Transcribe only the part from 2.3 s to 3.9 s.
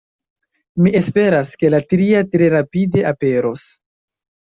tre rapide aperos.